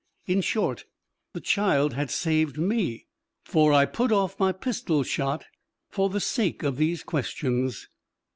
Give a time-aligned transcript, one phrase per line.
[0.25, 0.85] In short,
[1.33, 3.05] the child had saved me,
[3.43, 5.45] for I put off my pistol shot
[5.91, 7.87] for the sake of these questions.